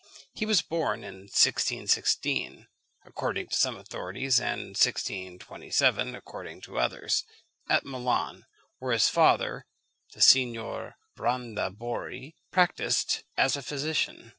[0.33, 2.65] He was born in 1616,
[3.05, 7.23] according to some authorities, and in 1627 according to others,
[7.69, 8.47] at Milan;
[8.79, 9.67] where his father,
[10.13, 14.29] the Signor Branda Borri, practised as a physician.